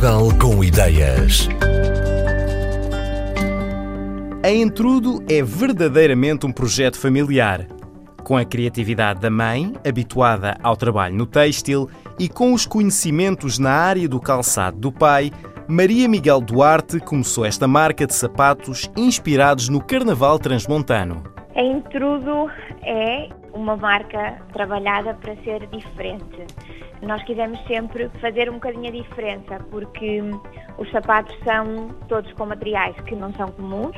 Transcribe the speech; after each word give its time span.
Portugal 0.00 0.28
com 0.40 0.64
ideias. 0.64 1.46
A 4.42 4.50
Entrudo 4.50 5.22
é 5.28 5.42
verdadeiramente 5.42 6.46
um 6.46 6.52
projeto 6.52 6.98
familiar. 6.98 7.66
Com 8.24 8.34
a 8.34 8.44
criatividade 8.46 9.20
da 9.20 9.28
mãe, 9.28 9.74
habituada 9.86 10.56
ao 10.62 10.74
trabalho 10.74 11.14
no 11.16 11.26
têxtil, 11.26 11.86
e 12.18 12.30
com 12.30 12.54
os 12.54 12.64
conhecimentos 12.64 13.58
na 13.58 13.72
área 13.72 14.08
do 14.08 14.18
calçado 14.18 14.78
do 14.78 14.90
pai, 14.90 15.30
Maria 15.68 16.08
Miguel 16.08 16.40
Duarte 16.40 16.98
começou 16.98 17.44
esta 17.44 17.68
marca 17.68 18.06
de 18.06 18.14
sapatos 18.14 18.90
inspirados 18.96 19.68
no 19.68 19.82
Carnaval 19.82 20.38
Transmontano. 20.38 21.22
A 21.54 21.62
Intrudo 21.62 22.50
é 22.82 23.28
uma 23.52 23.76
marca 23.76 24.40
trabalhada 24.52 25.14
para 25.14 25.34
ser 25.36 25.66
diferente. 25.66 26.46
Nós 27.02 27.22
quisemos 27.24 27.58
sempre 27.66 28.08
fazer 28.20 28.50
um 28.50 28.54
bocadinho 28.54 28.88
a 28.88 28.92
diferença, 28.92 29.58
porque 29.70 30.20
os 30.78 30.90
sapatos 30.90 31.36
são 31.44 31.88
todos 32.08 32.30
com 32.34 32.46
materiais 32.46 32.94
que 33.02 33.14
não 33.16 33.32
são 33.34 33.48
comuns 33.52 33.96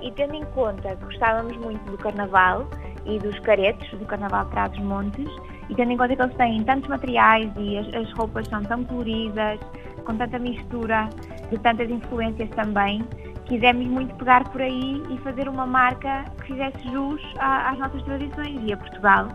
e 0.00 0.10
tendo 0.12 0.34
em 0.34 0.44
conta 0.46 0.96
que 0.96 1.04
gostávamos 1.04 1.56
muito 1.58 1.90
do 1.90 1.98
carnaval 1.98 2.68
e 3.06 3.18
dos 3.18 3.38
caretos 3.40 3.88
do 3.90 4.04
carnaval 4.04 4.44
de 4.46 4.50
Trás-os-Montes 4.50 5.28
e 5.68 5.74
tendo 5.74 5.92
em 5.92 5.96
conta 5.96 6.16
que 6.16 6.22
eles 6.22 6.36
têm 6.36 6.64
tantos 6.64 6.88
materiais 6.88 7.50
e 7.56 7.78
as, 7.78 7.94
as 7.94 8.12
roupas 8.12 8.46
são 8.48 8.62
tão 8.62 8.84
coloridas, 8.84 9.60
com 10.04 10.16
tanta 10.16 10.38
mistura 10.38 11.08
de 11.50 11.58
tantas 11.58 11.88
influências 11.88 12.48
também, 12.50 13.04
quisemos 13.46 13.86
muito 13.86 14.14
pegar 14.16 14.48
por 14.50 14.60
aí 14.60 15.02
e 15.10 15.18
fazer 15.18 15.48
uma 15.48 15.66
marca 15.66 16.24
que 16.40 16.52
fizesse 16.52 16.82
jus 16.90 17.22
às 17.38 17.78
nossas 17.78 18.02
tradições 18.02 18.60
e 18.62 18.72
a 18.72 18.76
Portugal. 18.76 19.28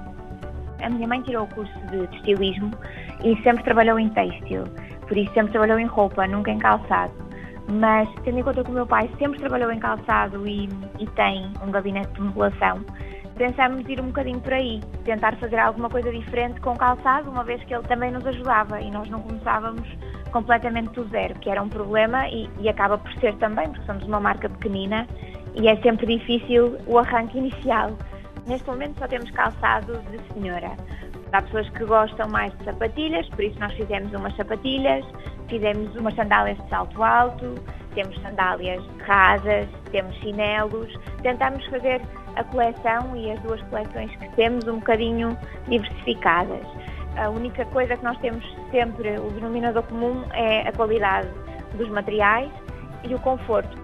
A 0.82 0.90
minha 0.90 1.08
mãe 1.08 1.22
tirou 1.22 1.46
o 1.46 1.48
curso 1.48 1.74
de 1.88 2.04
estilismo 2.16 2.72
e 3.24 3.36
sempre 3.44 3.64
trabalhou 3.64 3.98
em 4.00 4.10
têxtil, 4.10 4.64
por 5.08 5.18
isso 5.18 5.34
sempre 5.34 5.52
trabalhou 5.52 5.80
em 5.80 5.86
roupa, 5.86 6.28
nunca 6.28 6.52
em 6.52 6.60
calçado. 6.60 7.14
Mas 7.68 8.08
tendo 8.24 8.40
em 8.40 8.44
conta 8.44 8.64
que 8.64 8.70
o 8.70 8.74
meu 8.74 8.86
pai 8.86 9.10
sempre 9.18 9.40
trabalhou 9.40 9.72
em 9.72 9.80
calçado 9.80 10.48
e, 10.48 10.70
e 11.00 11.08
tem 11.16 11.52
um 11.66 11.72
gabinete 11.72 12.14
de 12.14 12.22
modelação, 12.22 12.86
pensámos 13.36 13.88
ir 13.88 14.00
um 14.00 14.08
bocadinho 14.08 14.40
por 14.40 14.54
aí, 14.54 14.82
tentar 15.04 15.36
fazer 15.38 15.58
alguma 15.60 15.90
coisa 15.90 16.12
diferente 16.12 16.60
com 16.62 16.76
calçado, 16.76 17.30
uma 17.30 17.44
vez 17.44 17.64
que 17.64 17.74
ele 17.74 17.84
também 17.84 18.12
nos 18.12 18.26
ajudava 18.26 18.80
e 18.80 18.92
nós 18.92 19.10
não 19.10 19.22
começávamos 19.22 19.88
completamente 20.36 20.90
do 20.90 21.06
zero, 21.06 21.34
que 21.36 21.50
era 21.50 21.64
um 21.64 21.70
problema 21.70 22.28
e, 22.28 22.50
e 22.60 22.68
acaba 22.68 22.98
por 22.98 23.10
ser 23.22 23.34
também, 23.36 23.70
porque 23.70 23.86
somos 23.86 24.04
uma 24.04 24.20
marca 24.20 24.50
pequenina 24.50 25.08
e 25.54 25.70
é 25.70 25.78
sempre 25.78 26.06
difícil 26.06 26.78
o 26.86 26.98
arranque 27.00 27.38
inicial. 27.38 27.94
Neste 28.46 28.68
momento 28.68 29.00
só 29.00 29.08
temos 29.08 29.32
calçado 29.32 29.98
de 30.12 30.34
senhora. 30.34 30.74
Há 31.32 31.42
pessoas 31.42 31.70
que 31.70 31.86
gostam 31.86 32.28
mais 32.28 32.52
de 32.58 32.66
sapatilhas, 32.66 33.30
por 33.30 33.46
isso 33.46 33.58
nós 33.62 33.72
fizemos 33.76 34.12
umas 34.12 34.36
sapatilhas, 34.36 35.06
fizemos 35.48 35.96
umas 35.96 36.14
sandálias 36.16 36.58
de 36.58 36.70
salto 36.70 37.02
alto, 37.02 37.56
temos 37.94 38.22
sandálias 38.22 38.84
rasas, 39.08 39.68
temos 39.90 40.14
chinelos. 40.18 40.94
Tentamos 41.24 41.66
fazer 41.68 42.02
a 42.36 42.44
coleção 42.44 43.16
e 43.16 43.32
as 43.32 43.40
duas 43.40 43.62
coleções 43.70 44.14
que 44.18 44.30
temos 44.36 44.68
um 44.68 44.80
bocadinho 44.80 45.38
diversificadas. 45.70 46.68
A 47.18 47.30
única 47.30 47.66
coisa 47.66 47.96
que 47.96 48.04
nós 48.04 48.18
temos 48.20 48.44
sempre, 48.72 49.18
o 49.18 49.32
denominador 49.32 49.84
comum, 49.84 50.24
é 50.34 50.68
a 50.68 50.72
qualidade 50.74 51.30
dos 51.76 51.88
materiais 51.90 52.52
e 53.04 53.16
o 53.16 53.20
conforto. 53.20 53.78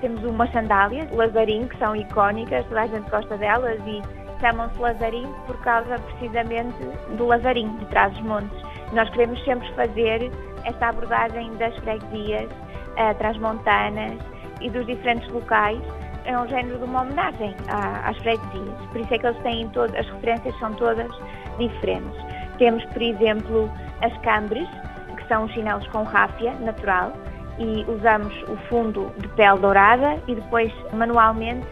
Temos 0.00 0.22
umas 0.22 0.50
sandálias, 0.52 1.10
Lazarim, 1.10 1.66
que 1.66 1.76
são 1.78 1.96
icónicas, 1.96 2.64
toda 2.66 2.82
a 2.82 2.86
gente 2.86 3.10
gosta 3.10 3.36
delas 3.36 3.80
e 3.86 4.00
chamam-se 4.40 4.78
Lazarim 4.78 5.26
por 5.46 5.60
causa 5.62 5.98
precisamente 5.98 6.78
do 7.16 7.26
Lazarim, 7.26 7.76
de 7.76 7.84
trás 7.86 8.12
dos 8.12 8.22
montes. 8.22 8.62
Nós 8.92 9.10
queremos 9.10 9.42
sempre 9.44 9.68
fazer 9.74 10.30
esta 10.64 10.88
abordagem 10.88 11.52
das 11.56 11.76
freguesias 11.78 12.50
uh, 12.50 13.14
transmontanas 13.18 14.18
e 14.60 14.70
dos 14.70 14.86
diferentes 14.86 15.28
locais. 15.28 15.80
É 16.24 16.38
um 16.38 16.46
género 16.48 16.78
de 16.78 16.84
uma 16.84 17.02
homenagem 17.02 17.54
às 17.68 18.16
freguesias. 18.18 18.78
Por 18.92 19.00
isso 19.00 19.14
é 19.14 19.18
que 19.18 19.26
eles 19.26 19.42
têm 19.42 19.68
todas, 19.70 19.96
as 19.96 20.06
referências 20.06 20.58
são 20.58 20.72
todas 20.74 21.10
diferentes. 21.58 22.39
Temos, 22.60 22.84
por 22.84 23.00
exemplo, 23.00 23.70
as 24.02 24.14
cambres, 24.18 24.68
que 25.16 25.26
são 25.28 25.44
os 25.44 25.52
chinelos 25.52 25.86
com 25.88 26.02
ráfia 26.02 26.52
natural, 26.60 27.10
e 27.58 27.84
usamos 27.90 28.34
o 28.42 28.56
fundo 28.68 29.10
de 29.16 29.28
pele 29.28 29.58
dourada 29.58 30.22
e 30.28 30.34
depois 30.34 30.70
manualmente 30.92 31.66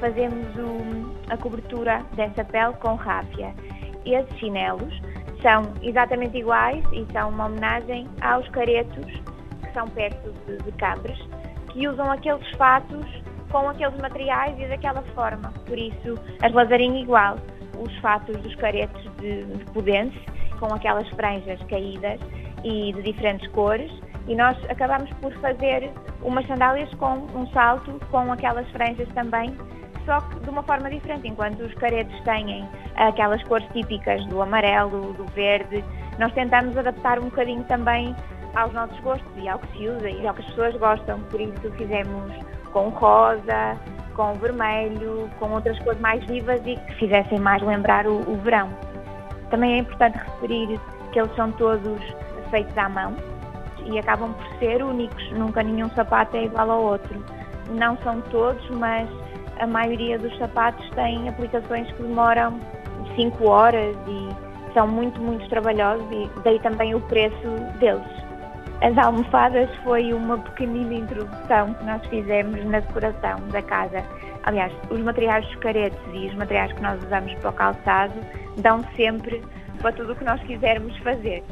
fazemos 0.00 0.46
o, 0.56 1.32
a 1.32 1.36
cobertura 1.38 2.02
dessa 2.12 2.44
pele 2.44 2.74
com 2.74 2.94
ráfia. 2.94 3.54
Esses 4.04 4.38
chinelos 4.38 5.00
são 5.40 5.62
exatamente 5.82 6.36
iguais 6.36 6.84
e 6.92 7.10
são 7.10 7.30
uma 7.30 7.46
homenagem 7.46 8.06
aos 8.20 8.46
caretos 8.50 9.06
que 9.06 9.72
são 9.72 9.88
perto 9.88 10.30
de, 10.46 10.58
de 10.58 10.72
cabres, 10.72 11.18
que 11.70 11.88
usam 11.88 12.10
aqueles 12.12 12.46
fatos 12.58 13.06
com 13.50 13.66
aqueles 13.68 13.98
materiais 13.98 14.58
e 14.58 14.66
daquela 14.66 15.00
forma. 15.14 15.54
Por 15.64 15.78
isso, 15.78 16.18
as 16.42 16.52
lazarinhas 16.52 17.02
igual, 17.02 17.38
os 17.78 17.96
fatos 17.98 18.36
dos 18.38 18.54
caretos 18.56 19.02
de, 19.18 19.44
de 19.44 19.64
Pudense 19.66 20.18
com 20.58 20.72
aquelas 20.72 21.08
franjas 21.10 21.60
caídas 21.64 22.20
e 22.62 22.92
de 22.92 23.02
diferentes 23.02 23.46
cores 23.50 23.90
e 24.26 24.34
nós 24.34 24.56
acabamos 24.70 25.10
por 25.20 25.32
fazer 25.34 25.90
umas 26.22 26.46
sandálias 26.46 26.92
com 26.94 27.26
um 27.34 27.46
salto 27.48 28.00
com 28.10 28.32
aquelas 28.32 28.68
franjas 28.70 29.08
também, 29.14 29.54
só 30.06 30.20
que 30.20 30.40
de 30.40 30.50
uma 30.50 30.62
forma 30.62 30.88
diferente. 30.90 31.28
Enquanto 31.28 31.60
os 31.60 31.74
caretos 31.74 32.18
têm 32.22 32.66
aquelas 32.96 33.42
cores 33.44 33.66
típicas 33.72 34.24
do 34.26 34.40
amarelo, 34.40 35.12
do 35.14 35.26
verde, 35.32 35.84
nós 36.18 36.32
tentamos 36.32 36.76
adaptar 36.76 37.18
um 37.18 37.24
bocadinho 37.24 37.64
também 37.64 38.14
aos 38.54 38.72
nossos 38.72 38.98
gostos 39.00 39.30
e 39.36 39.48
ao 39.48 39.58
que 39.58 39.76
se 39.76 39.88
usa 39.88 40.08
e 40.08 40.26
ao 40.26 40.34
que 40.34 40.40
as 40.40 40.46
pessoas 40.48 40.76
gostam. 40.76 41.20
Por 41.24 41.40
isso 41.40 41.72
fizemos 41.76 42.32
com 42.74 42.88
rosa, 42.88 43.78
com 44.14 44.34
vermelho, 44.34 45.30
com 45.38 45.52
outras 45.52 45.78
cores 45.78 46.00
mais 46.00 46.22
vivas 46.24 46.60
e 46.66 46.76
que 46.76 46.94
fizessem 46.96 47.38
mais 47.38 47.62
lembrar 47.62 48.06
o, 48.06 48.16
o 48.30 48.36
verão. 48.42 48.68
Também 49.48 49.74
é 49.74 49.78
importante 49.78 50.18
referir 50.18 50.78
que 51.12 51.20
eles 51.20 51.34
são 51.36 51.50
todos 51.52 52.02
feitos 52.50 52.76
à 52.76 52.88
mão 52.88 53.14
e 53.86 53.98
acabam 53.98 54.32
por 54.34 54.58
ser 54.58 54.82
únicos, 54.82 55.30
nunca 55.32 55.62
nenhum 55.62 55.88
sapato 55.90 56.36
é 56.36 56.44
igual 56.44 56.70
ao 56.70 56.82
outro. 56.82 57.24
Não 57.70 57.96
são 57.98 58.20
todos, 58.22 58.68
mas 58.70 59.08
a 59.60 59.66
maioria 59.66 60.18
dos 60.18 60.36
sapatos 60.36 60.88
tem 60.90 61.28
aplicações 61.28 61.90
que 61.92 62.02
demoram 62.02 62.58
5 63.14 63.48
horas 63.48 63.96
e 64.08 64.72
são 64.74 64.88
muito, 64.88 65.20
muito 65.20 65.48
trabalhosos 65.48 66.06
e 66.10 66.28
daí 66.42 66.58
também 66.58 66.94
o 66.94 67.00
preço 67.02 67.48
deles. 67.78 68.23
As 68.84 68.98
almofadas 68.98 69.74
foi 69.76 70.12
uma 70.12 70.36
pequenina 70.36 70.92
introdução 70.92 71.72
que 71.72 71.84
nós 71.84 72.06
fizemos 72.08 72.62
na 72.66 72.80
decoração 72.80 73.40
da 73.48 73.62
casa. 73.62 74.04
Aliás, 74.42 74.70
os 74.90 75.00
materiais 75.00 75.42
dos 75.46 75.56
caretes 75.56 75.98
e 76.12 76.26
os 76.26 76.34
materiais 76.34 76.70
que 76.74 76.82
nós 76.82 77.02
usamos 77.02 77.32
para 77.36 77.48
o 77.48 77.52
calçado 77.54 78.12
dão 78.58 78.84
sempre 78.94 79.42
para 79.80 79.90
tudo 79.90 80.12
o 80.12 80.16
que 80.16 80.24
nós 80.24 80.38
quisermos 80.42 80.94
fazer. 80.98 81.42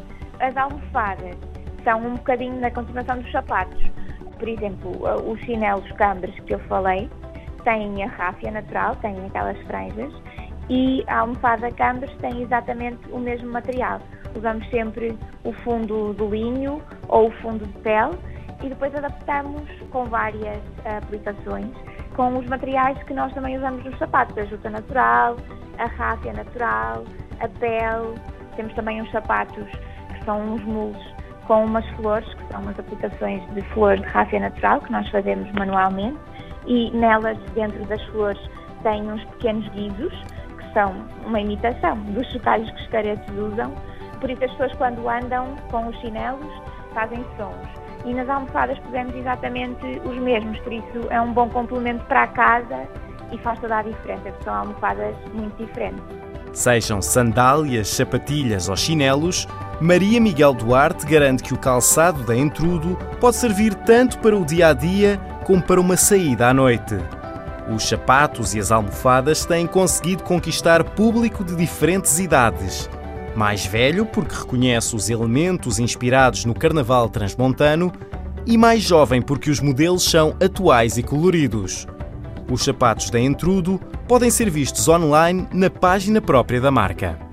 As 0.41 0.55
almofadas 0.59 1.35
são 1.83 2.07
um 2.07 2.17
bocadinho 2.17 2.61
na 2.61 2.71
continuação 2.71 3.19
dos 3.19 3.33
sapatos. 3.33 3.83
Por 4.39 4.47
exemplo, 4.47 4.93
os 5.27 5.41
chinelos 5.41 5.91
cambres 5.93 6.39
que 6.41 6.53
eu 6.53 6.59
falei 6.69 7.09
têm 7.65 8.05
a 8.05 8.09
ráfia 8.09 8.51
natural, 8.51 8.95
têm 8.97 9.17
aquelas 9.25 9.59
franjas, 9.63 10.13
e 10.69 11.03
a 11.07 11.21
almofada 11.21 11.71
cambres 11.71 12.15
tem 12.17 12.43
exatamente 12.43 13.09
o 13.11 13.19
mesmo 13.19 13.51
material. 13.51 14.01
Usamos 14.37 14.69
sempre 14.69 15.17
o 15.45 15.53
fundo 15.65 16.13
do 16.13 16.29
linho 16.29 16.83
ou 17.13 17.29
o 17.29 17.31
fundo 17.43 17.65
de 17.65 17.79
pele 17.81 18.19
e 18.63 18.69
depois 18.69 18.95
adaptamos 18.95 19.69
com 19.91 20.07
várias 20.07 20.61
aplicações 20.85 21.71
com 22.17 22.37
os 22.37 22.47
materiais 22.47 23.01
que 23.05 23.15
nós 23.15 23.33
também 23.33 23.57
usamos 23.57 23.85
nos 23.85 23.99
sapatos, 23.99 24.37
a 24.37 24.45
juta 24.45 24.71
natural, 24.71 25.37
a 25.79 25.87
ráfia 25.87 26.33
natural, 26.33 27.05
a 27.41 27.49
pele. 27.59 28.15
Temos 28.57 28.75
também 28.75 29.01
uns 29.01 29.11
sapatos 29.11 29.67
que 29.67 30.25
são 30.25 30.55
uns 30.55 30.63
mulos 30.65 31.15
com 31.47 31.65
umas 31.65 31.89
flores, 31.91 32.29
que 32.35 32.53
são 32.53 32.61
umas 32.63 32.79
aplicações 32.79 33.43
de 33.55 33.63
flores 33.73 34.03
de 34.03 34.09
ráfia 34.09 34.41
natural 34.41 34.81
que 34.81 34.93
nós 34.93 35.09
fazemos 35.09 35.51
manualmente 35.53 36.19
e 36.67 36.91
nelas, 36.93 37.39
dentro 37.55 37.85
das 37.87 38.03
flores, 38.07 38.41
tem 38.83 39.11
uns 39.11 39.25
pequenos 39.25 39.67
guizos 39.71 40.13
que 40.59 40.73
são 40.73 40.95
uma 41.27 41.41
imitação 41.41 41.97
dos 42.13 42.27
chocalhos 42.33 42.71
que 42.71 42.81
os 42.83 42.89
caretos 42.89 43.35
usam. 43.37 43.75
Por 44.21 44.31
isso 44.31 44.45
as 44.45 44.51
pessoas 44.53 44.73
quando 44.75 45.09
andam 45.09 45.57
com 45.71 45.89
os 45.89 45.97
chinelos 46.01 46.72
fazem 46.93 47.25
sons 47.37 47.83
e 48.05 48.15
nas 48.15 48.29
almofadas 48.29 48.79
pusemos 48.81 49.15
exatamente 49.15 50.01
os 50.05 50.17
mesmos, 50.19 50.59
por 50.61 50.73
isso 50.73 51.07
é 51.11 51.21
um 51.21 51.33
bom 51.33 51.49
complemento 51.49 52.05
para 52.05 52.25
a 52.25 52.27
casa 52.27 52.89
e 53.31 53.39
faz 53.39 53.59
toda 53.61 53.79
a 53.79 53.83
diferença, 53.83 54.23
porque 54.31 54.45
são 54.45 54.55
almofadas 54.55 55.15
muito 55.33 55.57
diferentes. 55.65 56.03
Sejam 56.53 57.01
sandálias, 57.01 57.89
sapatilhas 57.89 58.69
ou 58.69 58.77
chinelos, 58.77 59.49
Maria 59.81 60.21
Miguel 60.21 60.53
Duarte 60.53 61.07
garante 61.07 61.43
que 61.43 61.55
o 61.55 61.59
calçado 61.59 62.23
da 62.25 62.37
Entrudo 62.37 62.97
pode 63.21 63.37
servir 63.37 63.75
tanto 63.75 64.19
para 64.19 64.37
o 64.37 64.45
dia 64.45 64.69
a 64.69 64.73
dia 64.75 65.19
como 65.45 65.63
para 65.63 65.81
uma 65.81 65.97
saída 65.97 66.49
à 66.49 66.55
noite. 66.55 66.95
Os 67.75 67.89
sapatos 67.89 68.55
e 68.55 68.61
as 68.61 68.71
almofadas 68.71 69.47
têm 69.47 69.67
conseguido 69.67 70.25
conquistar 70.25 70.85
público 70.85 71.43
de 71.43 71.57
diferentes 71.57 72.19
idades. 72.19 72.91
Mais 73.35 73.65
velho, 73.65 74.05
porque 74.05 74.35
reconhece 74.35 74.95
os 74.95 75.09
elementos 75.09 75.79
inspirados 75.79 76.45
no 76.45 76.55
carnaval 76.55 77.09
transmontano, 77.09 77.93
e 78.47 78.59
mais 78.59 78.83
jovem, 78.83 79.23
porque 79.23 79.51
os 79.51 79.61
modelos 79.61 80.05
são 80.05 80.37
atuais 80.43 80.99
e 80.99 81.03
coloridos. 81.03 81.87
Os 82.51 82.65
sapatos 82.65 83.09
da 83.09 83.19
Entrudo 83.19 83.81
podem 84.07 84.31
ser 84.31 84.51
vistos 84.51 84.87
online 84.89 85.47
na 85.53 85.71
página 85.71 86.21
própria 86.21 86.61
da 86.61 86.71
marca. 86.71 87.32